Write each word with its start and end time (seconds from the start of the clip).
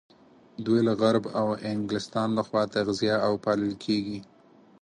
دوی 0.65 0.79
له 0.87 0.93
غرب 1.01 1.23
او 1.39 1.47
انګلستان 1.71 2.29
لخوا 2.39 2.63
تغذيه 2.75 3.15
او 3.27 3.33
پالل 3.43 3.73
کېږي. 3.85 4.19